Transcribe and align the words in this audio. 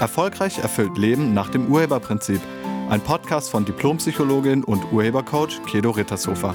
Erfolgreich 0.00 0.58
erfüllt 0.58 0.96
Leben 0.96 1.34
nach 1.34 1.50
dem 1.50 1.70
Urheberprinzip. 1.70 2.40
Ein 2.88 3.02
Podcast 3.02 3.50
von 3.50 3.66
Diplompsychologin 3.66 4.64
und 4.64 4.90
Urhebercoach 4.92 5.60
Kedo 5.66 5.90
Rittershofer. 5.90 6.54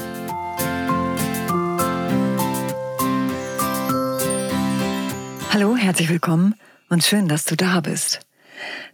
Hallo, 5.53 5.75
herzlich 5.77 6.09
willkommen 6.09 6.55
und 6.89 7.03
schön, 7.03 7.27
dass 7.27 7.45
du 7.45 7.55
da 7.55 7.81
bist. 7.81 8.21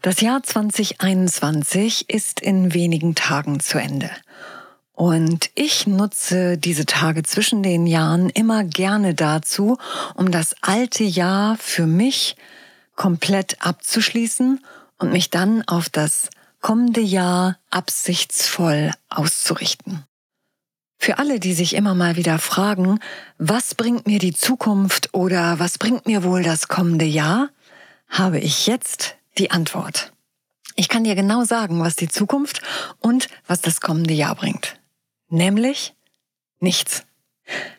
Das 0.02 0.20
Jahr 0.20 0.44
2021 0.44 2.10
ist 2.10 2.42
in 2.42 2.74
wenigen 2.74 3.16
Tagen 3.16 3.62
zu 3.62 3.80
Ende. 3.80 4.10
Und 4.94 5.50
ich 5.56 5.88
nutze 5.88 6.58
diese 6.58 6.86
Tage 6.86 7.24
zwischen 7.24 7.64
den 7.64 7.88
Jahren 7.88 8.30
immer 8.30 8.66
gerne 8.66 9.14
dazu, 9.14 9.78
um 10.16 10.30
das 10.30 10.56
alte 10.62 11.06
Jahr 11.06 11.56
für 11.58 11.88
mich 11.88 12.36
komplett 12.96 13.66
abzuschließen 13.66 14.64
und 14.98 15.12
mich 15.12 15.30
dann 15.30 15.68
auf 15.68 15.90
das 15.90 16.30
kommende 16.62 17.02
Jahr 17.02 17.58
absichtsvoll 17.70 18.92
auszurichten. 19.10 20.06
Für 20.98 21.18
alle, 21.18 21.40
die 21.40 21.54
sich 21.54 21.76
immer 21.76 21.96
mal 21.96 22.16
wieder 22.16 22.38
fragen, 22.38 23.00
was 23.40 23.74
bringt 23.74 24.06
mir 24.06 24.20
die 24.20 24.34
Zukunft 24.34 25.14
oder 25.14 25.58
was 25.58 25.80
bringt 25.80 26.06
mir 26.06 26.24
wohl 26.24 26.44
das 26.44 26.68
kommende 26.68 27.06
Jahr, 27.06 27.50
habe 28.08 28.40
ich 28.40 28.68
jetzt 28.68 29.16
die 29.40 29.50
Antwort. 29.50 30.14
Ich 30.76 30.90
kann 30.90 31.04
dir 31.04 31.16
genau 31.16 31.44
sagen, 31.44 31.82
was 31.82 31.96
die 31.96 32.08
Zukunft 32.08 32.62
und 33.00 33.30
was 33.48 33.62
das 33.62 33.82
kommende 33.82 34.14
Jahr 34.14 34.36
bringt. 34.36 34.80
Nämlich 35.30 35.96
nichts. 36.60 37.04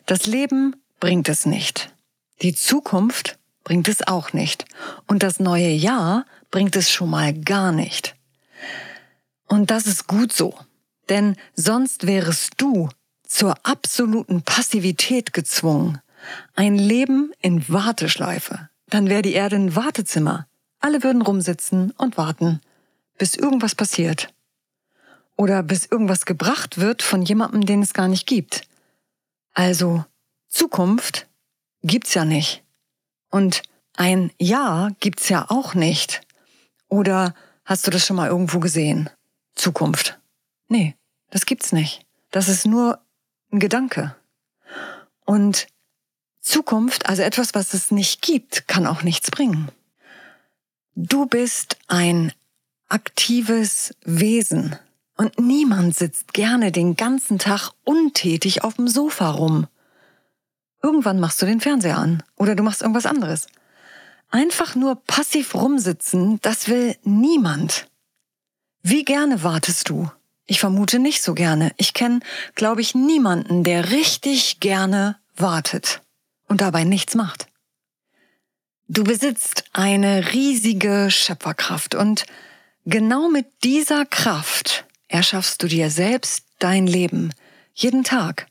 Das 0.05 0.25
Leben 0.25 0.75
bringt 0.99 1.29
es 1.29 1.45
nicht. 1.45 1.93
Die 2.41 2.53
Zukunft 2.53 3.37
bringt 3.63 3.87
es 3.87 4.05
auch 4.07 4.33
nicht. 4.33 4.65
Und 5.07 5.23
das 5.23 5.39
neue 5.39 5.69
Jahr 5.69 6.25
bringt 6.51 6.75
es 6.75 6.89
schon 6.91 7.09
mal 7.09 7.33
gar 7.33 7.71
nicht. 7.71 8.15
Und 9.47 9.71
das 9.71 9.87
ist 9.87 10.07
gut 10.07 10.33
so. 10.33 10.57
Denn 11.09 11.35
sonst 11.55 12.07
wärest 12.07 12.53
du 12.57 12.89
zur 13.23 13.55
absoluten 13.63 14.41
Passivität 14.43 15.33
gezwungen. 15.33 15.99
Ein 16.55 16.77
Leben 16.77 17.33
in 17.41 17.67
Warteschleife. 17.67 18.69
Dann 18.87 19.09
wäre 19.09 19.21
die 19.21 19.33
Erde 19.33 19.57
ein 19.57 19.75
Wartezimmer. 19.75 20.47
Alle 20.79 21.03
würden 21.03 21.21
rumsitzen 21.21 21.91
und 21.91 22.17
warten, 22.17 22.61
bis 23.17 23.35
irgendwas 23.35 23.75
passiert. 23.75 24.33
Oder 25.35 25.63
bis 25.63 25.85
irgendwas 25.85 26.25
gebracht 26.25 26.77
wird 26.77 27.01
von 27.01 27.23
jemandem, 27.23 27.65
den 27.65 27.81
es 27.81 27.93
gar 27.93 28.07
nicht 28.07 28.27
gibt. 28.27 28.67
Also, 29.53 30.05
Zukunft 30.47 31.27
gibt's 31.81 32.13
ja 32.13 32.25
nicht. 32.25 32.62
Und 33.33 33.63
ein 33.97 34.31
Ja 34.37 34.91
gibt's 34.99 35.27
ja 35.27 35.47
auch 35.49 35.73
nicht. 35.73 36.21
Oder 36.87 37.33
hast 37.65 37.87
du 37.87 37.89
das 37.89 38.05
schon 38.05 38.15
mal 38.15 38.29
irgendwo 38.29 38.59
gesehen? 38.59 39.09
Zukunft. 39.55 40.19
Nee, 40.67 40.95
das 41.31 41.47
gibt's 41.47 41.71
nicht. 41.71 42.05
Das 42.29 42.47
ist 42.47 42.67
nur 42.67 42.99
ein 43.51 43.57
Gedanke. 43.57 44.15
Und 45.25 45.65
Zukunft, 46.41 47.07
also 47.09 47.23
etwas, 47.23 47.55
was 47.55 47.73
es 47.73 47.89
nicht 47.89 48.21
gibt, 48.21 48.67
kann 48.67 48.85
auch 48.85 49.01
nichts 49.01 49.31
bringen. 49.31 49.71
Du 50.93 51.25
bist 51.25 51.77
ein 51.87 52.33
aktives 52.87 53.95
Wesen 54.03 54.75
und 55.17 55.39
niemand 55.39 55.95
sitzt 55.95 56.35
gerne 56.35 56.71
den 56.71 56.95
ganzen 56.97 57.39
Tag 57.39 57.71
untätig 57.83 58.63
auf 58.63 58.75
dem 58.75 58.87
Sofa 58.87 59.31
rum. 59.31 59.65
Irgendwann 60.83 61.19
machst 61.19 61.41
du 61.41 61.45
den 61.45 61.61
Fernseher 61.61 61.97
an 61.97 62.21
oder 62.35 62.55
du 62.55 62.61
machst 62.61 62.81
irgendwas 62.81 63.05
anderes. 63.05 63.47
Einfach 64.29 64.75
nur 64.75 64.95
passiv 64.95 65.55
rumsitzen, 65.55 66.39
das 66.41 66.67
will 66.67 66.95
niemand. 67.03 67.87
Wie 68.81 69.05
gerne 69.05 69.43
wartest 69.43 69.89
du? 69.89 70.11
Ich 70.45 70.59
vermute 70.59 70.99
nicht 70.99 71.23
so 71.23 71.33
gerne. 71.33 71.71
Ich 71.77 71.93
kenne, 71.93 72.19
glaube 72.55 72.81
ich, 72.81 72.95
niemanden, 72.95 73.63
der 73.63 73.91
richtig 73.91 74.59
gerne 74.59 75.17
wartet 75.37 76.01
und 76.49 76.59
dabei 76.59 76.83
nichts 76.83 77.15
macht. 77.15 77.47
Du 78.89 79.05
besitzt 79.05 79.63
eine 79.71 80.33
riesige 80.33 81.07
Schöpferkraft 81.09 81.95
und 81.95 82.25
genau 82.85 83.29
mit 83.29 83.45
dieser 83.63 84.05
Kraft 84.05 84.85
erschaffst 85.07 85.63
du 85.63 85.67
dir 85.67 85.89
selbst 85.89 86.45
dein 86.59 86.85
Leben, 86.85 87.33
jeden 87.73 88.03
Tag. 88.03 88.47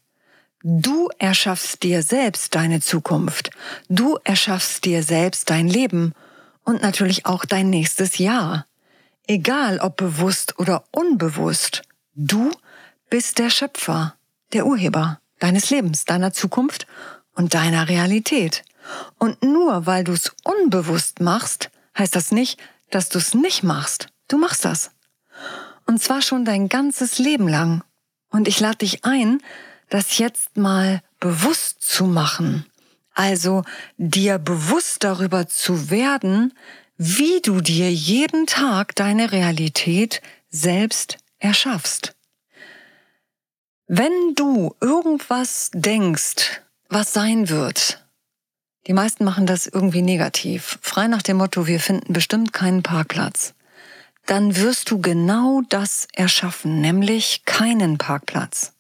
Du 0.63 1.09
erschaffst 1.19 1.83
dir 1.83 2.03
selbst 2.03 2.55
deine 2.55 2.81
Zukunft. 2.81 3.51
Du 3.89 4.19
erschaffst 4.23 4.85
dir 4.85 5.03
selbst 5.03 5.51
dein 5.51 5.67
Leben 5.67 6.15
und 6.65 6.83
natürlich 6.83 7.27
auch 7.27 7.45
dein 7.45 7.69
nächstes 7.69 8.19
Jahr. 8.19 8.67
Egal 9.27 9.81
ob 9.81 9.97
bewusst 9.97 10.59
oder 10.59 10.85
unbewusst, 10.93 11.83
du 12.15 12.51
bist 13.11 13.39
der 13.39 13.51
Schöpfer, 13.51 14.15
der 14.53 14.67
Urheber 14.67 15.21
deines 15.41 15.71
Lebens, 15.71 16.05
deiner 16.05 16.33
Zukunft 16.33 16.87
und 17.35 17.55
deiner 17.55 17.89
Realität. 17.89 18.63
Und 19.19 19.43
nur 19.43 19.87
weil 19.87 20.05
du 20.05 20.13
es 20.13 20.33
unbewusst 20.45 21.21
machst, 21.21 21.71
heißt 21.99 22.15
das 22.15 22.31
nicht, 22.31 22.61
dass 22.91 23.09
du 23.09 23.19
es 23.19 23.35
nicht 23.35 23.65
machst. 23.65 24.09
Du 24.29 24.39
machst 24.39 24.65
das. 24.65 24.93
Und 25.87 26.01
zwar 26.01 26.23
schon 26.23 26.45
dein 26.45 26.69
ganzes 26.69 27.19
Leben 27.19 27.49
lang. 27.49 27.83
Und 28.31 28.47
ich 28.47 28.61
lade 28.61 28.79
dich 28.79 29.05
ein, 29.05 29.41
das 29.93 30.17
jetzt 30.17 30.57
mal 30.57 31.03
bewusst 31.21 31.83
zu 31.83 32.07
machen. 32.07 32.65
Also 33.13 33.63
dir 33.99 34.39
bewusst 34.39 35.05
darüber 35.05 35.47
zu 35.49 35.91
werden, 35.91 36.55
wie 36.97 37.43
du 37.43 37.61
dir 37.61 37.93
jeden 37.93 38.47
Tag 38.47 38.95
deine 38.97 39.33
Realität 39.33 40.23
selbst 40.49 41.19
erschaffst. 41.39 42.17
Wenn 43.87 44.35
du 44.35 44.75
irgendwas 44.81 45.71
denkst, 45.75 46.63
was 46.89 47.13
sein 47.13 47.51
wird, 47.51 48.03
die 48.87 48.95
meisten 48.95 49.25
machen 49.25 49.45
das 49.45 49.67
irgendwie 49.67 50.01
negativ, 50.01 50.79
frei 50.81 51.07
nach 51.07 51.23
dem 51.23 51.37
Motto, 51.37 51.67
wir 51.67 51.81
finden 51.81 52.15
bestimmt 52.15 52.55
keinen 52.55 52.83
Parkplatz, 52.83 53.53
dann 54.25 54.57
wirst 54.57 54.91
du 54.91 55.03
genau 55.03 55.61
das 55.69 56.09
erschaffen, 56.15 56.81
nämlich 56.81 57.45
keinen 57.45 57.99
Parkplatz. 57.99 58.73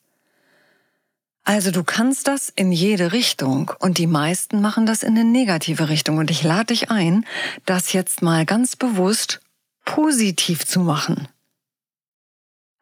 Also 1.44 1.72
du 1.72 1.82
kannst 1.82 2.28
das 2.28 2.50
in 2.50 2.70
jede 2.70 3.12
Richtung 3.12 3.72
und 3.80 3.98
die 3.98 4.06
meisten 4.06 4.60
machen 4.60 4.86
das 4.86 5.02
in 5.02 5.18
eine 5.18 5.24
negative 5.24 5.88
Richtung 5.88 6.18
und 6.18 6.30
ich 6.30 6.44
lade 6.44 6.66
dich 6.66 6.90
ein, 6.90 7.26
das 7.66 7.92
jetzt 7.92 8.22
mal 8.22 8.46
ganz 8.46 8.76
bewusst 8.76 9.40
positiv 9.84 10.64
zu 10.64 10.80
machen. 10.80 11.26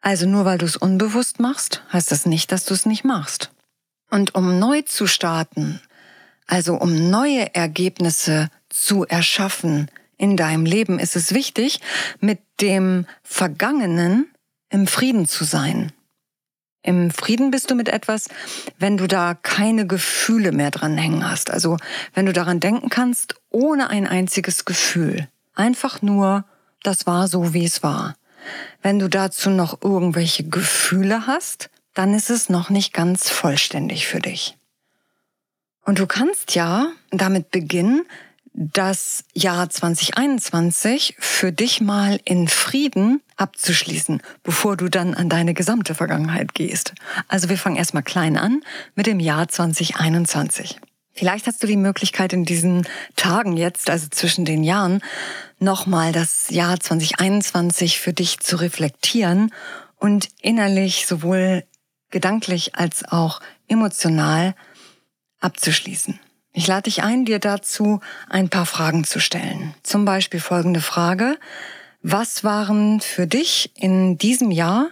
Also 0.03 0.27
nur 0.27 0.45
weil 0.45 0.59
du 0.59 0.67
es 0.67 0.77
unbewusst 0.77 1.41
machst, 1.41 1.83
heißt 1.93 2.11
das 2.11 2.27
nicht, 2.27 2.53
dass 2.53 2.65
du 2.65 2.75
es 2.75 2.87
nicht 2.87 3.05
machst. 3.05 3.51
Und 4.11 4.35
um 4.35 4.59
neu 4.59 4.83
zu 4.83 5.07
starten, 5.07 5.81
also 6.47 6.75
um 6.75 7.11
neue 7.11 7.55
Ergebnisse 7.55 8.51
zu 8.69 9.07
erschaffen 9.07 9.91
in 10.17 10.37
deinem 10.37 10.67
Leben, 10.67 10.99
ist 10.99 11.17
es 11.17 11.33
wichtig, 11.33 11.81
mit 12.21 12.41
dem 12.61 13.07
Vergangenen 13.23 14.31
im 14.69 14.87
Frieden 14.87 15.27
zu 15.27 15.45
sein. 15.45 15.93
Im 16.83 17.11
Frieden 17.11 17.51
bist 17.51 17.71
du 17.71 17.75
mit 17.75 17.89
etwas, 17.89 18.29
wenn 18.79 18.97
du 18.97 19.07
da 19.07 19.35
keine 19.35 19.87
Gefühle 19.87 20.53
mehr 20.53 20.71
dran 20.71 20.97
hängen 20.97 21.29
hast. 21.29 21.51
Also 21.51 21.77
wenn 22.15 22.27
du 22.27 22.33
daran 22.33 22.61
denken 22.61 22.89
kannst, 22.89 23.35
ohne 23.51 23.91
ein 23.91 24.07
einziges 24.07 24.65
Gefühl. 24.65 25.29
Einfach 25.55 26.01
nur, 26.01 26.45
das 26.83 27.07
war 27.07 27.29
so, 27.29 27.53
wie 27.53 27.65
es 27.65 27.83
war. 27.83 28.17
Wenn 28.83 28.99
du 28.99 29.09
dazu 29.09 29.51
noch 29.51 29.83
irgendwelche 29.83 30.45
Gefühle 30.45 31.27
hast, 31.27 31.69
dann 31.93 32.15
ist 32.15 32.31
es 32.31 32.49
noch 32.49 32.71
nicht 32.71 32.95
ganz 32.95 33.29
vollständig 33.29 34.07
für 34.07 34.21
dich. 34.21 34.57
Und 35.85 35.99
du 35.99 36.07
kannst 36.07 36.55
ja 36.55 36.93
damit 37.11 37.51
beginnen, 37.51 38.07
das 38.53 39.25
Jahr 39.33 39.71
2021 39.71 41.17
für 41.19 41.53
dich 41.53 41.81
mal 41.81 42.21
in 42.25 42.49
Frieden 42.49 43.23
abzuschließen, 43.37 44.23
bevor 44.43 44.77
du 44.77 44.89
dann 44.89 45.15
an 45.15 45.29
deine 45.29 45.55
gesamte 45.55 45.95
Vergangenheit 45.95 46.55
gehst. 46.55 46.95
Also 47.29 47.49
wir 47.49 47.57
fangen 47.57 47.77
erstmal 47.77 48.03
klein 48.03 48.37
an 48.37 48.63
mit 48.95 49.07
dem 49.07 49.21
Jahr 49.21 49.49
2021. 49.49 50.79
Vielleicht 51.13 51.47
hast 51.47 51.63
du 51.63 51.67
die 51.67 51.77
Möglichkeit 51.77 52.33
in 52.33 52.45
diesen 52.45 52.87
Tagen 53.17 53.57
jetzt, 53.57 53.91
also 53.91 54.09
zwischen 54.11 54.45
den 54.45 54.65
Jahren, 54.65 55.03
nochmal 55.59 56.13
das 56.13 56.51
Jahr 56.51 56.79
2021 56.79 57.99
für 57.99 58.13
dich 58.13 58.41
zu 58.41 58.57
reflektieren 58.57 59.53
und 59.97 60.29
innerlich 60.41 61.07
sowohl 61.07 61.65
gedanklich 62.11 62.75
als 62.75 63.05
auch 63.05 63.41
emotional 63.69 64.55
abzuschließen. 65.41 66.19
Ich 66.53 66.67
lade 66.67 66.83
dich 66.83 67.03
ein, 67.03 67.25
dir 67.25 67.39
dazu 67.39 68.01
ein 68.29 68.49
paar 68.49 68.67
Fragen 68.67 69.05
zu 69.05 69.21
stellen. 69.21 69.75
Zum 69.83 70.05
Beispiel 70.05 70.41
folgende 70.41 70.81
Frage. 70.81 71.39
Was 72.03 72.45
waren 72.45 73.01
für 73.01 73.27
dich 73.27 73.71
in 73.77 74.19
diesem 74.19 74.51
Jahr 74.51 74.91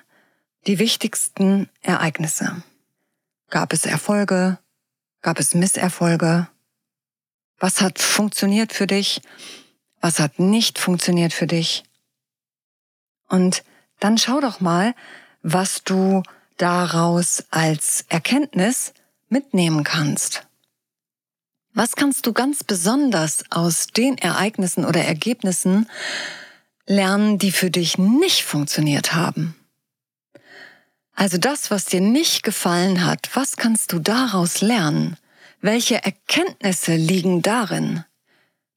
die 0.67 0.79
wichtigsten 0.79 1.69
Ereignisse? 1.83 2.63
Gab 3.51 3.73
es 3.73 3.87
Erfolge? 3.87 4.59
Gab 5.23 5.41
es 5.41 5.55
Misserfolge? 5.55 6.49
Was 7.59 7.81
hat 7.81 7.99
funktioniert 7.99 8.73
für 8.73 8.87
dich? 8.87 9.21
Was 10.01 10.21
hat 10.21 10.39
nicht 10.39 10.79
funktioniert 10.79 11.33
für 11.33 11.47
dich? 11.47 11.83
Und 13.29 13.65
dann 13.99 14.17
schau 14.17 14.41
doch 14.41 14.61
mal, 14.61 14.95
was 15.43 15.83
du 15.83 16.23
daraus 16.57 17.45
als 17.51 18.05
Erkenntnis 18.09 18.93
mitnehmen 19.29 19.83
kannst. 19.83 20.48
Was 21.75 21.97
kannst 21.97 22.27
du 22.27 22.33
ganz 22.33 22.65
besonders 22.65 23.45
aus 23.51 23.87
den 23.89 24.19
Ereignissen 24.19 24.85
oder 24.85 25.05
Ergebnissen 25.05 25.89
lernen, 26.87 27.39
die 27.39 27.53
für 27.53 27.71
dich 27.71 27.99
nicht 27.99 28.43
funktioniert 28.43 29.15
haben? 29.15 29.55
Also 31.15 31.37
das, 31.37 31.71
was 31.71 31.85
dir 31.85 32.01
nicht 32.01 32.43
gefallen 32.43 33.05
hat, 33.05 33.31
was 33.35 33.57
kannst 33.57 33.93
du 33.93 33.99
daraus 33.99 34.61
lernen? 34.61 35.17
Welche 35.61 36.05
Erkenntnisse 36.05 36.95
liegen 36.95 37.43
darin? 37.43 38.05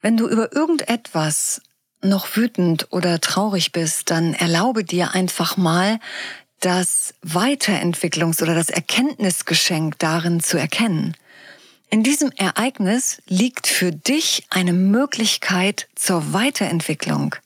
Wenn 0.00 0.16
du 0.16 0.28
über 0.28 0.52
irgendetwas 0.52 1.62
noch 2.02 2.36
wütend 2.36 2.88
oder 2.90 3.20
traurig 3.20 3.70
bist, 3.70 4.10
dann 4.10 4.34
erlaube 4.34 4.82
dir 4.82 5.14
einfach 5.14 5.56
mal, 5.56 6.00
das 6.58 7.14
Weiterentwicklungs- 7.24 8.42
oder 8.42 8.54
das 8.54 8.70
Erkenntnisgeschenk 8.70 9.98
darin 9.98 10.40
zu 10.40 10.58
erkennen. 10.58 11.16
In 11.92 12.02
diesem 12.02 12.32
Ereignis 12.32 13.20
liegt 13.26 13.66
für 13.66 13.92
dich 13.92 14.46
eine 14.48 14.72
Möglichkeit 14.72 15.90
zur 15.94 16.32
Weiterentwicklung. 16.32 17.36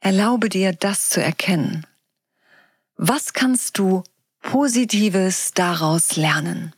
Erlaube 0.00 0.48
dir, 0.48 0.72
das 0.72 1.08
zu 1.08 1.22
erkennen. 1.22 1.86
Was 2.96 3.32
kannst 3.32 3.78
du 3.78 4.02
Positives 4.40 5.52
daraus 5.54 6.16
lernen? 6.16 6.74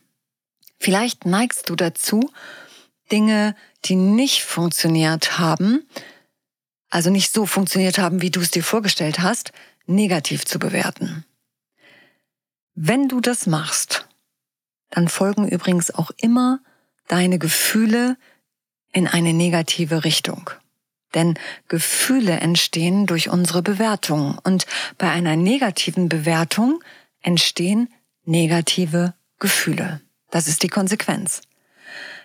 Vielleicht 0.77 1.25
neigst 1.25 1.67
du 1.71 1.75
dazu, 1.75 2.29
Dinge, 3.11 3.55
die 3.85 3.95
nicht 3.95 4.43
funktioniert 4.43 5.39
haben, 5.39 5.83
also 6.91 7.09
nicht 7.09 7.33
so 7.33 7.47
funktioniert 7.47 7.97
haben, 7.97 8.21
wie 8.21 8.29
du 8.29 8.39
es 8.39 8.51
dir 8.51 8.63
vorgestellt 8.63 9.17
hast, 9.17 9.51
negativ 9.87 10.45
zu 10.45 10.59
bewerten. 10.59 11.25
Wenn 12.75 13.07
du 13.07 13.19
das 13.19 13.47
machst, 13.47 14.07
dann 14.91 15.07
folgen 15.07 15.47
übrigens 15.47 15.89
auch 15.89 16.11
immer 16.17 16.59
deine 17.07 17.39
Gefühle 17.39 18.17
in 18.91 19.07
eine 19.07 19.33
negative 19.33 20.03
Richtung. 20.03 20.49
Denn 21.13 21.39
Gefühle 21.67 22.39
entstehen 22.39 23.05
durch 23.05 23.29
unsere 23.29 23.61
Bewertung 23.61 24.37
und 24.43 24.65
bei 24.97 25.09
einer 25.09 25.35
negativen 25.35 26.09
Bewertung 26.09 26.83
entstehen 27.21 27.89
negative 28.25 29.13
Gefühle. 29.39 30.01
Das 30.29 30.47
ist 30.47 30.63
die 30.63 30.67
Konsequenz. 30.67 31.41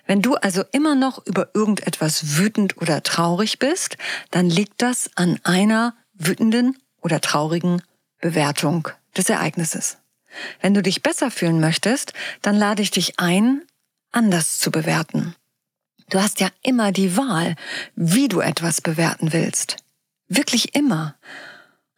Wenn 0.06 0.20
du 0.20 0.34
also 0.34 0.64
immer 0.73 0.94
noch 0.94 1.25
über 1.26 1.50
irgendetwas 1.55 2.37
wütend 2.37 2.76
oder 2.79 3.02
traurig 3.02 3.58
bist, 3.58 3.96
dann 4.31 4.50
liegt 4.50 4.82
das 4.82 5.11
an 5.14 5.38
einer 5.44 5.94
wütenden 6.14 6.76
oder 7.00 7.20
traurigen 7.20 7.82
Bewertung 8.20 8.88
des 9.17 9.29
Ereignisses. 9.29 9.99
Wenn 10.61 10.75
du 10.75 10.82
dich 10.82 11.02
besser 11.02 11.31
fühlen 11.31 11.61
möchtest, 11.61 12.14
dann 12.40 12.56
lade 12.56 12.82
ich 12.82 12.90
dich 12.90 13.19
ein, 13.20 13.62
anders 14.12 14.59
zu 14.59 14.70
bewerten. 14.70 15.35
Du 16.11 16.20
hast 16.20 16.41
ja 16.41 16.49
immer 16.62 16.93
die 16.93 17.17
Wahl, 17.17 17.56
wie 17.97 18.29
du 18.29 18.41
etwas 18.41 18.81
bewerten 18.81 19.32
willst. 19.32 19.76
Wirklich 20.29 20.75
immer. 20.75 21.17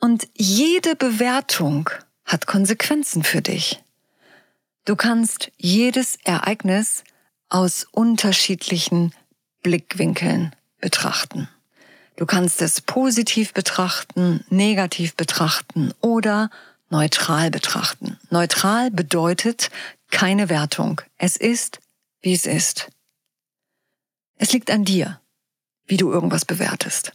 Und 0.00 0.28
jede 0.34 0.96
Bewertung 0.96 1.90
hat 2.24 2.46
Konsequenzen 2.46 3.24
für 3.24 3.42
dich. 3.42 3.82
Du 4.84 4.96
kannst 4.96 5.50
jedes 5.56 6.16
Ereignis 6.24 7.04
aus 7.48 7.86
unterschiedlichen 7.90 9.12
Blickwinkeln 9.62 10.54
betrachten. 10.80 11.48
Du 12.16 12.26
kannst 12.26 12.62
es 12.62 12.80
positiv 12.80 13.52
betrachten, 13.52 14.44
negativ 14.48 15.16
betrachten 15.16 15.92
oder 16.00 16.50
neutral 16.90 17.50
betrachten. 17.50 18.18
Neutral 18.30 18.90
bedeutet 18.90 19.70
keine 20.10 20.48
Wertung. 20.48 21.00
Es 21.18 21.36
ist, 21.36 21.80
wie 22.24 22.32
es 22.32 22.46
ist. 22.46 22.88
Es 24.36 24.52
liegt 24.52 24.70
an 24.70 24.84
dir, 24.84 25.20
wie 25.86 25.98
du 25.98 26.10
irgendwas 26.10 26.46
bewertest. 26.46 27.12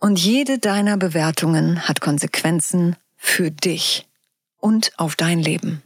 Und 0.00 0.18
jede 0.18 0.58
deiner 0.58 0.96
Bewertungen 0.96 1.86
hat 1.86 2.00
Konsequenzen 2.00 2.96
für 3.16 3.50
dich 3.50 4.08
und 4.56 4.98
auf 4.98 5.14
dein 5.14 5.40
Leben. 5.40 5.82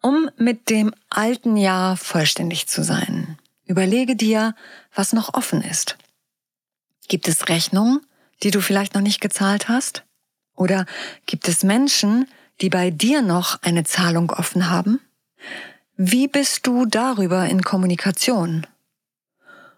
Um 0.00 0.30
mit 0.38 0.70
dem 0.70 0.94
alten 1.10 1.56
Jahr 1.56 1.96
vollständig 1.96 2.68
zu 2.68 2.82
sein, 2.82 3.38
überlege 3.64 4.16
dir, 4.16 4.54
was 4.94 5.12
noch 5.12 5.34
offen 5.34 5.62
ist. 5.62 5.98
Gibt 7.08 7.28
es 7.28 7.48
Rechnungen, 7.48 8.00
die 8.42 8.50
du 8.50 8.60
vielleicht 8.60 8.94
noch 8.94 9.02
nicht 9.02 9.20
gezahlt 9.20 9.68
hast? 9.68 10.04
Oder 10.54 10.86
gibt 11.26 11.48
es 11.48 11.62
Menschen, 11.62 12.28
die 12.62 12.70
bei 12.70 12.90
dir 12.90 13.20
noch 13.20 13.62
eine 13.62 13.84
Zahlung 13.84 14.30
offen 14.30 14.70
haben? 14.70 15.00
Wie 15.98 16.28
bist 16.28 16.66
du 16.66 16.84
darüber 16.84 17.46
in 17.46 17.62
Kommunikation? 17.62 18.66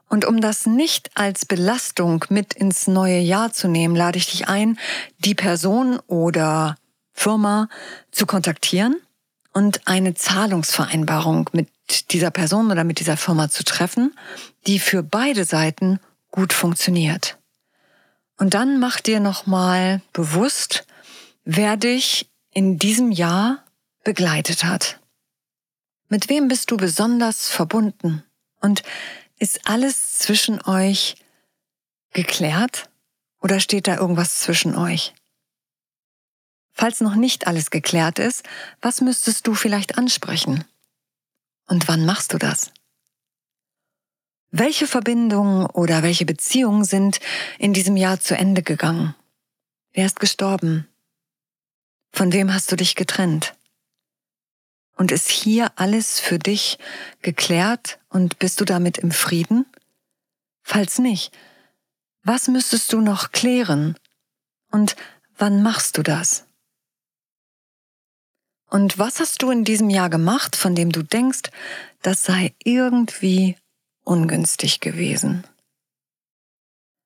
Und 0.09 0.25
um 0.25 0.41
das 0.41 0.67
nicht 0.67 1.13
als 1.15 1.47
Belastung 1.47 2.25
mit 2.29 2.55
ins 2.55 2.89
neue 2.89 3.21
Jahr 3.21 3.53
zu 3.53 3.69
nehmen, 3.69 3.95
lade 3.95 4.19
ich 4.19 4.29
dich 4.29 4.49
ein, 4.49 4.81
die 5.19 5.37
Person 5.37 6.01
oder 6.09 6.77
Firma 7.13 7.69
zu 8.11 8.27
kontaktieren 8.27 8.97
und 9.53 9.87
eine 9.87 10.15
Zahlungsvereinbarung 10.15 11.51
mit 11.53 11.69
dieser 12.11 12.33
Person 12.33 12.73
oder 12.73 12.83
mit 12.83 12.99
dieser 12.99 13.17
Firma 13.17 13.49
zu 13.49 13.63
treffen, 13.63 14.13
die 14.67 14.81
für 14.81 15.05
beide 15.05 15.45
Seiten 15.45 16.01
gut 16.33 16.53
funktioniert. 16.53 17.39
Und 18.39 18.55
dann 18.55 18.81
mach 18.81 19.01
dir 19.01 19.21
nochmal 19.21 20.03
bewusst, 20.13 20.85
wer 21.45 21.77
dich 21.77 22.29
in 22.53 22.77
diesem 22.77 23.13
Jahr 23.13 23.63
begleitet 24.03 24.65
hat. 24.65 24.99
Mit 26.09 26.29
wem 26.29 26.49
bist 26.49 26.71
du 26.71 26.77
besonders 26.77 27.49
verbunden? 27.49 28.25
Und 28.61 28.83
ist 29.39 29.69
alles 29.69 30.19
zwischen 30.19 30.61
euch 30.63 31.17
geklärt 32.13 32.91
oder 33.41 33.61
steht 33.61 33.87
da 33.87 33.97
irgendwas 33.97 34.41
zwischen 34.41 34.75
euch? 34.75 35.15
Falls 36.73 37.01
noch 37.01 37.15
nicht 37.15 37.47
alles 37.47 37.71
geklärt 37.71 38.19
ist, 38.19 38.45
was 38.81 39.01
müsstest 39.01 39.47
du 39.47 39.55
vielleicht 39.55 39.99
ansprechen? 39.99 40.65
Und 41.67 41.89
wann 41.89 42.07
machst 42.07 42.33
du 42.33 42.39
das? 42.39 42.73
Welche 44.51 44.87
Verbindungen 44.87 45.67
oder 45.67 46.03
welche 46.03 46.25
Beziehungen 46.25 46.85
sind 46.85 47.21
in 47.59 47.75
diesem 47.75 47.97
Jahr 47.97 48.19
zu 48.19 48.35
Ende 48.37 48.63
gegangen? 48.63 49.15
Wer 49.93 50.07
ist 50.07 50.21
gestorben? 50.21 50.89
Von 52.13 52.33
wem 52.33 52.53
hast 52.55 52.73
du 52.73 52.77
dich 52.77 52.95
getrennt? 52.95 53.58
Und 54.99 55.13
ist 55.13 55.31
hier 55.31 55.71
alles 55.77 56.19
für 56.19 56.41
dich 56.41 56.77
geklärt 57.23 58.01
und 58.09 58.41
bist 58.41 58.61
du 58.61 58.65
damit 58.65 58.99
im 58.99 59.13
Frieden? 59.13 59.65
Falls 60.63 60.99
nicht, 60.99 61.33
was 62.25 62.49
müsstest 62.49 62.93
du 62.93 63.01
noch 63.01 63.31
klären? 63.31 63.97
Und 64.73 64.97
wann 65.39 65.63
machst 65.63 65.97
du 65.97 66.03
das? 66.03 66.47
Und 68.69 68.99
was 68.99 69.21
hast 69.21 69.41
du 69.41 69.51
in 69.51 69.65
diesem 69.65 69.89
Jahr 69.89 70.11
gemacht, 70.11 70.57
von 70.57 70.75
dem 70.75 70.91
du 70.91 71.03
denkst, 71.03 71.51
das 72.03 72.25
sei 72.25 72.55
irgendwie 72.63 73.57
ungünstig 74.05 74.81
gewesen? 74.81 75.45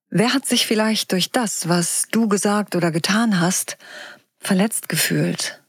Wer 0.08 0.32
hat 0.32 0.46
sich 0.46 0.66
vielleicht 0.66 1.12
durch 1.12 1.30
das, 1.30 1.68
was 1.68 2.08
du 2.10 2.26
gesagt 2.26 2.74
oder 2.74 2.90
getan 2.90 3.38
hast, 3.38 3.76
verletzt 4.38 4.88
gefühlt? 4.88 5.61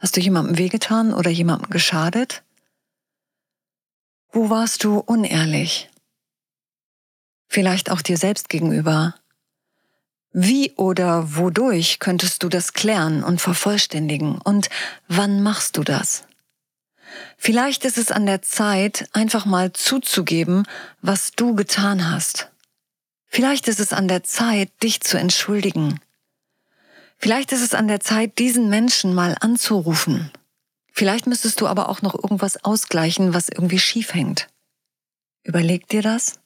Hast 0.00 0.16
du 0.16 0.20
jemandem 0.20 0.56
wehgetan 0.56 1.12
oder 1.12 1.30
jemandem 1.30 1.68
geschadet? 1.70 2.42
Wo 4.32 4.48
warst 4.48 4.82
du 4.82 4.98
unehrlich? 4.98 5.90
Vielleicht 7.48 7.90
auch 7.90 8.00
dir 8.00 8.16
selbst 8.16 8.48
gegenüber. 8.48 9.14
Wie 10.32 10.72
oder 10.76 11.36
wodurch 11.36 11.98
könntest 11.98 12.42
du 12.42 12.48
das 12.48 12.72
klären 12.72 13.22
und 13.22 13.42
vervollständigen? 13.42 14.38
Und 14.38 14.70
wann 15.08 15.42
machst 15.42 15.76
du 15.76 15.84
das? 15.84 16.24
Vielleicht 17.36 17.84
ist 17.84 17.98
es 17.98 18.10
an 18.10 18.24
der 18.24 18.40
Zeit, 18.40 19.08
einfach 19.12 19.44
mal 19.44 19.72
zuzugeben, 19.72 20.64
was 21.02 21.32
du 21.32 21.54
getan 21.54 22.10
hast. 22.10 22.50
Vielleicht 23.26 23.68
ist 23.68 23.80
es 23.80 23.92
an 23.92 24.08
der 24.08 24.22
Zeit, 24.22 24.70
dich 24.82 25.00
zu 25.00 25.18
entschuldigen. 25.18 26.00
Vielleicht 27.22 27.52
ist 27.52 27.60
es 27.60 27.74
an 27.74 27.86
der 27.86 28.00
Zeit, 28.00 28.38
diesen 28.38 28.70
Menschen 28.70 29.14
mal 29.14 29.36
anzurufen. 29.38 30.30
Vielleicht 30.90 31.26
müsstest 31.26 31.60
du 31.60 31.66
aber 31.66 31.90
auch 31.90 32.00
noch 32.00 32.14
irgendwas 32.14 32.64
ausgleichen, 32.64 33.34
was 33.34 33.50
irgendwie 33.50 33.78
schief 33.78 34.14
hängt. 34.14 34.48
Überleg 35.42 35.86
dir 35.86 36.00
das 36.00 36.40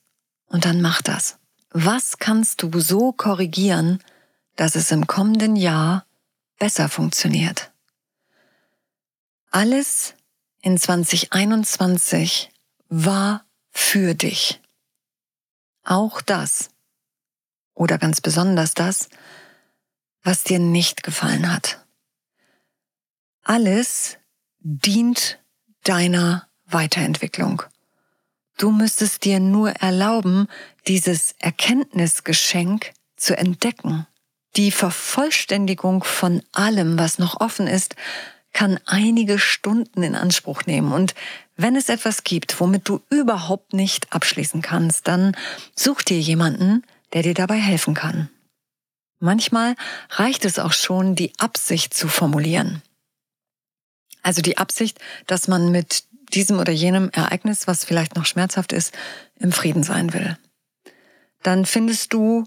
und 0.47 0.65
dann 0.65 0.81
mach 0.81 1.01
das. 1.01 1.39
Was 1.71 2.19
kannst 2.19 2.63
du 2.63 2.81
so 2.81 3.13
korrigieren, 3.13 4.01
dass 4.57 4.75
es 4.75 4.91
im 4.91 5.07
kommenden 5.07 5.55
Jahr 5.55 6.07
besser 6.59 6.89
funktioniert? 6.89 7.73
Alles 9.53 10.15
in 10.61 10.77
2021 10.77 12.51
war 12.89 13.45
für 13.71 14.15
dich. 14.15 14.61
Auch 15.85 16.21
das, 16.21 16.71
oder 17.75 17.99
ganz 17.99 18.21
besonders 18.21 18.75
das, 18.75 19.09
was 20.25 20.43
dir 20.43 20.59
nicht 20.59 21.03
gefallen 21.03 21.53
hat. 21.53 21.85
Alles 23.45 24.17
dient 24.61 25.39
deiner 25.85 26.49
Weiterentwicklung. 26.67 27.63
Du 28.57 28.71
müsstest 28.71 29.25
dir 29.25 29.39
nur 29.39 29.71
erlauben, 29.71 30.49
dieses 30.87 31.35
Erkenntnisgeschenk 31.39 32.93
zu 33.17 33.37
entdecken. 33.37 34.07
Die 34.57 34.71
Vervollständigung 34.71 36.05
von 36.05 36.43
allem, 36.53 36.99
was 36.99 37.19
noch 37.19 37.41
offen 37.41 37.67
ist, 37.67 37.97
kann 38.53 38.79
einige 38.87 39.39
Stunden 39.39 40.03
in 40.03 40.15
Anspruch 40.15 40.65
nehmen. 40.65 40.93
Und 40.93 41.15
wenn 41.57 41.77
es 41.77 41.89
etwas 41.89 42.23
gibt, 42.23 42.61
womit 42.61 42.89
du 42.89 43.03
überhaupt 43.11 43.73
nicht 43.75 44.13
abschließen 44.13 44.63
kannst, 44.63 45.09
dann 45.09 45.37
such 45.75 46.03
dir 46.03 46.19
jemanden, 46.19 46.85
der 47.13 47.23
dir 47.23 47.35
dabei 47.35 47.57
helfen 47.57 47.95
kann. 47.95 48.31
Manchmal 49.25 49.75
reicht 50.11 50.45
es 50.45 50.59
auch 50.59 50.75
schon, 50.75 51.15
die 51.15 51.33
Absicht 51.39 51.95
zu 51.95 52.09
formulieren. 52.09 52.83
Also 54.23 54.43
die 54.43 54.59
Absicht, 54.59 54.99
dass 55.27 55.49
man 55.49 55.71
mit 55.71 56.05
diesem 56.35 56.59
oder 56.59 56.73
jenem 56.73 57.09
Ereignis, 57.09 57.67
was 57.67 57.87
vielleicht 57.87 58.17
noch 58.17 58.27
schmerzhaft 58.27 58.75
ist, 58.75 58.93
im 59.37 59.51
Frieden 59.51 59.83
sein 59.83 60.13
will. 60.13 60.37
Dann 61.43 61.65
findest 61.65 62.13
du 62.13 62.45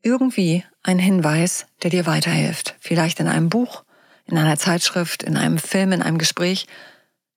irgendwie 0.00 0.64
einen 0.82 1.00
Hinweis, 1.00 1.66
der 1.82 1.90
dir 1.90 2.06
weiterhilft. 2.06 2.76
Vielleicht 2.80 3.20
in 3.20 3.28
einem 3.28 3.50
Buch, 3.50 3.84
in 4.24 4.38
einer 4.38 4.56
Zeitschrift, 4.56 5.22
in 5.22 5.36
einem 5.36 5.58
Film, 5.58 5.92
in 5.92 6.00
einem 6.00 6.16
Gespräch. 6.16 6.66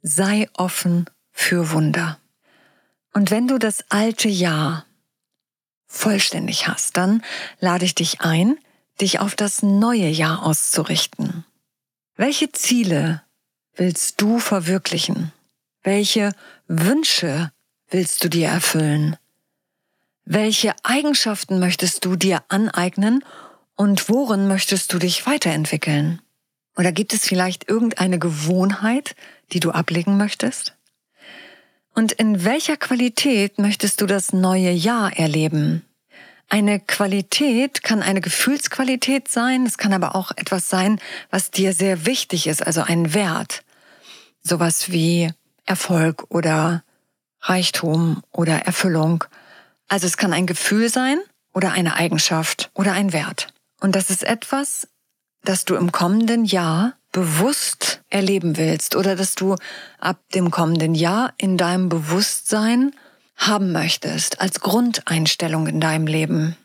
Sei 0.04 0.48
offen 0.54 1.10
für 1.34 1.72
Wunder. 1.72 2.18
Und 3.14 3.30
wenn 3.30 3.50
du 3.50 3.58
das 3.58 3.84
alte 3.90 4.30
Jahr 4.30 4.86
vollständig 5.86 6.70
hast, 6.70 6.96
dann 6.96 7.24
lade 7.60 7.84
ich 7.84 7.94
dich 7.94 8.22
ein, 8.22 8.58
dich 9.02 9.20
auf 9.20 9.36
das 9.36 9.64
neue 9.64 10.08
Jahr 10.08 10.46
auszurichten. 10.46 11.46
Welche 12.16 12.52
Ziele 12.52 13.24
willst 13.76 14.22
du 14.22 14.40
verwirklichen? 14.40 15.32
Welche 15.84 16.34
Wünsche 16.68 17.52
willst 17.90 18.24
du 18.24 18.30
dir 18.30 18.50
erfüllen? 18.50 19.16
Welche 20.26 20.76
Eigenschaften 20.84 21.60
möchtest 21.60 22.06
du 22.06 22.16
dir 22.16 22.44
aneignen 22.50 23.24
und 23.76 24.10
worin 24.10 24.48
möchtest 24.48 24.94
du 24.94 25.00
dich 25.00 25.26
weiterentwickeln? 25.26 26.22
Oder 26.78 26.92
gibt 26.92 27.14
es 27.14 27.26
vielleicht 27.26 27.68
irgendeine 27.68 28.20
Gewohnheit, 28.20 29.16
die 29.52 29.60
du 29.60 29.72
ablegen 29.72 30.18
möchtest? 30.18 30.76
Und 31.96 32.12
in 32.12 32.44
welcher 32.46 32.78
Qualität 32.78 33.58
möchtest 33.58 34.02
du 34.02 34.06
das 34.06 34.32
neue 34.32 34.72
Jahr 34.72 35.18
erleben? 35.18 35.84
Eine 36.50 36.80
Qualität 36.80 37.84
kann 37.84 38.02
eine 38.02 38.22
Gefühlsqualität 38.22 39.28
sein, 39.28 39.68
es 39.68 39.78
kann 39.78 39.94
aber 39.94 40.16
auch 40.16 40.32
etwas 40.32 40.68
sein, 40.68 41.00
was 41.30 41.52
dir 41.52 41.74
sehr 41.74 42.08
wichtig 42.08 42.48
ist, 42.48 42.66
also 42.66 42.82
ein 42.82 43.14
Wert. 43.14 43.64
Sowas 44.42 44.92
wie 44.92 45.32
Erfolg 45.68 46.26
oder 46.30 46.84
Reichtum 47.42 48.24
oder 48.32 48.66
Erfüllung. 48.66 49.24
Also 49.88 50.08
es 50.08 50.18
kann 50.18 50.34
ein 50.34 50.48
Gefühl 50.48 50.90
sein 50.90 51.20
oder 51.54 51.72
eine 51.72 51.96
Eigenschaft 51.96 52.72
oder 52.74 52.94
ein 52.94 53.14
Wert. 53.14 53.54
Und 53.80 53.96
das 53.96 54.10
ist 54.10 54.24
etwas, 54.24 54.88
das 55.44 55.66
du 55.66 55.76
im 55.76 55.92
kommenden 55.92 56.46
Jahr 56.46 56.94
bewusst 57.12 58.02
erleben 58.10 58.58
willst 58.58 58.96
oder 58.96 59.16
dass 59.16 59.36
du 59.36 59.56
ab 60.00 60.20
dem 60.34 60.50
kommenden 60.50 60.96
Jahr 60.96 61.34
in 61.38 61.58
deinem 61.58 61.90
Bewusstsein 61.90 62.96
haben 63.40 63.72
möchtest 63.72 64.42
als 64.42 64.60
Grundeinstellung 64.60 65.68
in 65.68 65.80
deinem 65.80 66.06
Leben. 66.06 66.56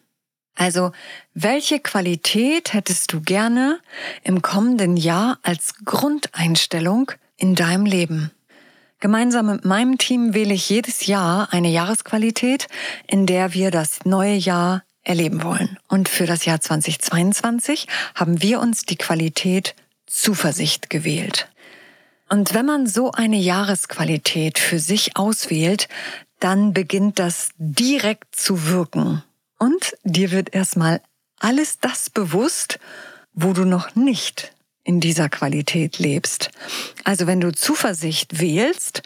Also, 0.57 0.93
welche 1.33 1.81
Qualität 1.81 2.75
hättest 2.75 3.13
du 3.13 3.21
gerne 3.21 3.81
im 4.23 4.43
kommenden 4.43 4.97
Jahr 4.97 5.39
als 5.43 5.75
Grundeinstellung 5.85 7.11
in 7.37 7.55
deinem 7.55 7.87
Leben? 7.87 8.31
Gemeinsam 9.01 9.47
mit 9.47 9.65
meinem 9.65 9.99
Team 9.99 10.35
wähle 10.35 10.55
ich 10.55 10.69
jedes 10.69 11.07
Jahr 11.07 11.53
eine 11.53 11.69
Jahresqualität, 11.69 12.69
in 13.07 13.27
der 13.27 13.53
wir 13.53 13.71
das 13.71 14.05
neue 14.05 14.35
Jahr 14.35 14.83
erleben 15.03 15.43
wollen. 15.43 15.79
Und 15.89 16.09
für 16.09 16.27
das 16.27 16.45
Jahr 16.45 16.61
2022 16.61 17.87
haben 18.15 18.41
wir 18.41 18.61
uns 18.61 18.85
die 18.85 18.97
Qualität 18.97 19.75
Zuversicht 20.07 20.89
gewählt. 20.89 21.49
Und 22.29 22.55
wenn 22.55 22.65
man 22.65 22.87
so 22.87 23.11
eine 23.11 23.37
Jahresqualität 23.37 24.59
für 24.59 24.79
sich 24.79 25.17
auswählt, 25.17 25.89
dann 26.45 26.75
beginnt 26.75 27.19
das 27.19 27.49
direkt 27.57 28.37
zu 28.37 28.67
wirken. 28.67 29.25
Und 29.59 29.97
dir 30.05 30.31
wird 30.31 30.55
erstmal 30.55 31.01
alles 31.39 31.79
das 31.81 32.11
bewusst, 32.11 32.79
wo 33.33 33.55
du 33.55 33.65
noch 33.65 33.95
nicht 33.95 34.53
in 34.83 35.01
dieser 35.01 35.31
Qualität 35.31 35.99
lebst. 35.99 36.51
Also 37.03 37.27
wenn 37.27 37.41
du 37.41 37.51
Zuversicht 37.51 38.41
wählst, 38.41 39.03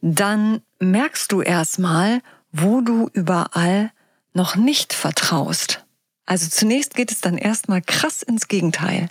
dann 0.00 0.62
merkst 0.78 1.30
du 1.30 1.42
erstmal, 1.42 2.22
wo 2.52 2.80
du 2.80 3.10
überall 3.12 3.92
noch 4.32 4.56
nicht 4.56 4.94
vertraust. 4.94 5.84
Also 6.24 6.48
zunächst 6.48 6.94
geht 6.94 7.12
es 7.12 7.20
dann 7.20 7.36
erstmal 7.36 7.82
krass 7.82 8.22
ins 8.22 8.48
Gegenteil. 8.48 9.10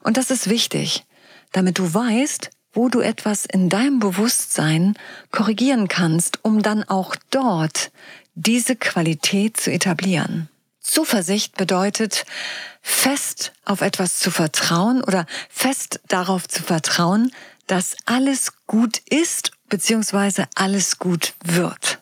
Und 0.00 0.16
das 0.16 0.32
ist 0.32 0.50
wichtig, 0.50 1.04
damit 1.52 1.78
du 1.78 1.94
weißt, 1.94 2.50
wo 2.74 2.88
du 2.88 3.00
etwas 3.00 3.46
in 3.46 3.68
deinem 3.68 4.00
Bewusstsein 4.00 4.98
korrigieren 5.30 5.88
kannst, 5.88 6.44
um 6.44 6.62
dann 6.62 6.84
auch 6.84 7.16
dort 7.30 7.90
diese 8.34 8.76
Qualität 8.76 9.56
zu 9.56 9.70
etablieren. 9.70 10.48
Zuversicht 10.80 11.56
bedeutet, 11.56 12.26
fest 12.82 13.52
auf 13.64 13.80
etwas 13.80 14.18
zu 14.18 14.30
vertrauen 14.30 15.02
oder 15.02 15.24
fest 15.48 16.00
darauf 16.08 16.46
zu 16.46 16.62
vertrauen, 16.62 17.32
dass 17.66 17.96
alles 18.04 18.52
gut 18.66 18.98
ist 19.08 19.52
bzw. 19.70 20.44
alles 20.54 20.98
gut 20.98 21.34
wird. 21.42 22.00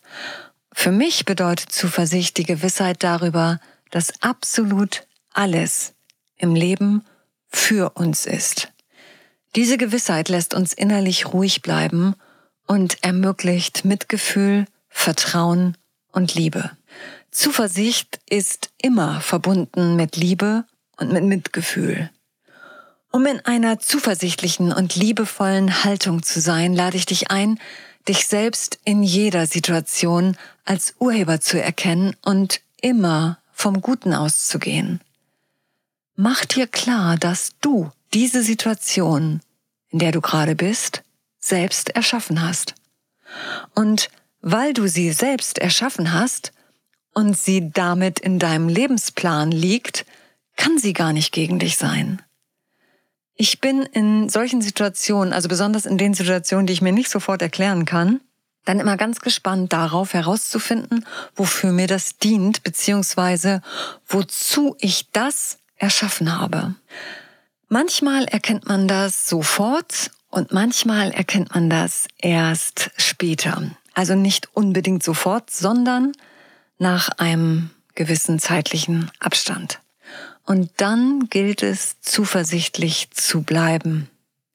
Für 0.72 0.90
mich 0.90 1.24
bedeutet 1.24 1.70
Zuversicht 1.70 2.36
die 2.38 2.44
Gewissheit 2.44 3.04
darüber, 3.04 3.60
dass 3.90 4.20
absolut 4.22 5.06
alles 5.32 5.94
im 6.36 6.54
Leben 6.54 7.04
für 7.48 7.90
uns 7.90 8.26
ist. 8.26 8.71
Diese 9.54 9.76
Gewissheit 9.76 10.28
lässt 10.28 10.54
uns 10.54 10.73
innerlich 10.73 11.32
ruhig 11.32 11.61
bleiben 11.61 12.14
und 12.66 13.02
ermöglicht 13.02 13.85
Mitgefühl, 13.85 14.66
Vertrauen 14.88 15.76
und 16.11 16.35
Liebe. 16.35 16.71
Zuversicht 17.30 18.21
ist 18.28 18.71
immer 18.80 19.21
verbunden 19.21 19.97
mit 19.97 20.16
Liebe 20.16 20.64
und 20.97 21.12
mit 21.12 21.25
Mitgefühl. 21.25 22.11
Um 23.11 23.26
in 23.26 23.40
einer 23.44 23.78
zuversichtlichen 23.78 24.73
und 24.73 24.97
liebevollen 24.97 25.85
Haltung 25.85 26.23
zu 26.23 26.40
sein, 26.40 26.75
lade 26.75 26.97
ich 26.97 27.04
dich 27.04 27.30
ein, 27.30 27.59
dich 28.09 28.26
selbst 28.26 28.78
in 28.85 29.02
jeder 29.02 29.47
Situation 29.47 30.37
als 30.64 30.94
Urheber 30.99 31.40
zu 31.40 31.61
erkennen 31.61 32.16
und 32.23 32.61
immer 32.80 33.38
vom 33.52 33.82
Guten 33.82 34.14
auszugehen. 34.14 35.00
Mach 36.16 36.44
dir 36.47 36.66
klar, 36.66 37.16
dass 37.18 37.50
du 37.61 37.90
diese 38.14 38.42
Situation, 38.42 39.40
in 39.90 39.99
der 39.99 40.12
du 40.12 40.21
gerade 40.21 40.54
bist, 40.54 41.02
selbst 41.38 41.90
erschaffen 41.90 42.42
hast. 42.42 42.75
Und 43.75 44.11
weil 44.40 44.73
du 44.73 44.88
sie 44.88 45.12
selbst 45.12 45.59
erschaffen 45.59 46.12
hast, 46.12 46.52
und 47.14 47.37
sie 47.37 47.71
damit 47.71 48.19
in 48.19 48.38
deinem 48.38 48.69
Lebensplan 48.69 49.50
liegt, 49.50 50.07
kann 50.57 50.78
sie 50.78 50.92
gar 50.92 51.12
nicht 51.12 51.33
gegen 51.33 51.59
dich 51.59 51.76
sein. 51.76 52.23
Ich 53.35 53.61
bin 53.61 53.83
in 53.83 54.28
solchen 54.28 54.62
Situationen, 54.62 55.33
also 55.33 55.49
besonders 55.49 55.87
in 55.87 55.99
den 55.99 56.14
Situationen, 56.14 56.66
die 56.66 56.73
ich 56.73 56.83
mir 56.83 56.92
nicht 56.92 57.11
sofort 57.11 57.42
erklären 57.42 57.85
kann, 57.85 58.21
dann 58.64 58.78
immer 58.78 58.97
ganz 58.97 59.21
gespannt 59.21 59.73
darauf 59.73 60.14
herauszufinden, 60.14 61.04
wofür 61.35 61.73
mir 61.73 61.88
das 61.88 62.19
dient, 62.19 62.62
beziehungsweise 62.62 63.61
wozu 64.07 64.76
ich 64.78 65.11
das 65.11 65.59
erschaffen 65.76 66.38
habe. 66.38 66.75
Manchmal 67.72 68.26
erkennt 68.26 68.68
man 68.68 68.86
das 68.86 69.26
sofort 69.26 70.10
und 70.28 70.52
manchmal 70.52 71.10
erkennt 71.10 71.54
man 71.54 71.70
das 71.70 72.06
erst 72.18 72.90
später. 72.98 73.62
Also 73.94 74.14
nicht 74.14 74.54
unbedingt 74.54 75.02
sofort, 75.02 75.50
sondern 75.50 76.12
nach 76.76 77.08
einem 77.16 77.70
gewissen 77.94 78.38
zeitlichen 78.38 79.10
Abstand. 79.20 79.80
Und 80.44 80.70
dann 80.76 81.30
gilt 81.30 81.62
es 81.62 81.98
zuversichtlich 82.02 83.10
zu 83.12 83.40
bleiben. 83.40 84.10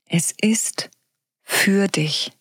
Es 0.05 0.31
ist 0.39 0.91
für 1.41 1.87
dich. 1.87 2.33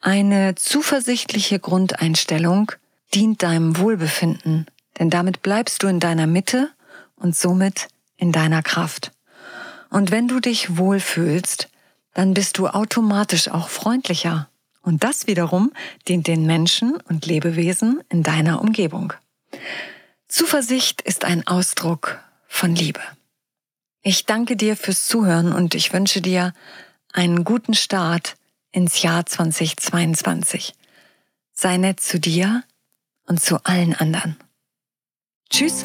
Eine 0.00 0.54
zuversichtliche 0.54 1.58
Grundeinstellung 1.58 2.70
dient 3.14 3.42
deinem 3.42 3.76
Wohlbefinden, 3.78 4.66
denn 5.00 5.10
damit 5.10 5.42
bleibst 5.42 5.82
du 5.82 5.88
in 5.88 5.98
deiner 5.98 6.28
Mitte 6.28 6.70
und 7.16 7.34
somit 7.34 7.88
in 8.16 8.30
deiner 8.30 8.62
Kraft. 8.62 9.10
Und 9.92 10.10
wenn 10.10 10.26
du 10.26 10.40
dich 10.40 10.78
wohlfühlst, 10.78 11.68
dann 12.14 12.32
bist 12.32 12.56
du 12.56 12.66
automatisch 12.66 13.48
auch 13.48 13.68
freundlicher 13.68 14.48
und 14.80 15.04
das 15.04 15.26
wiederum 15.26 15.70
dient 16.08 16.26
den 16.26 16.46
Menschen 16.46 16.96
und 17.08 17.26
Lebewesen 17.26 18.00
in 18.08 18.22
deiner 18.22 18.62
Umgebung. 18.62 19.12
Zuversicht 20.28 21.02
ist 21.02 21.26
ein 21.26 21.46
Ausdruck 21.46 22.20
von 22.48 22.74
Liebe. 22.74 23.02
Ich 24.02 24.24
danke 24.24 24.56
dir 24.56 24.78
fürs 24.78 25.06
Zuhören 25.06 25.52
und 25.52 25.74
ich 25.74 25.92
wünsche 25.92 26.22
dir 26.22 26.54
einen 27.12 27.44
guten 27.44 27.74
Start 27.74 28.36
ins 28.72 29.02
Jahr 29.02 29.26
2022. 29.26 30.74
Sei 31.52 31.76
nett 31.76 32.00
zu 32.00 32.18
dir 32.18 32.64
und 33.26 33.42
zu 33.42 33.62
allen 33.64 33.94
anderen. 33.94 34.36
Tschüss. 35.50 35.84